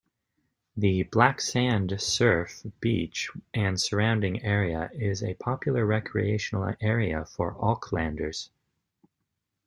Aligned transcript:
The 0.75 1.03
black-sand 1.03 2.01
surf 2.01 2.65
beach 2.79 3.29
and 3.53 3.79
surrounding 3.79 4.41
area 4.43 4.89
is 4.95 5.21
a 5.21 5.35
popular 5.35 5.85
recreational 5.85 6.73
area 6.81 7.23
for 7.23 7.53
Aucklanders. 7.53 8.49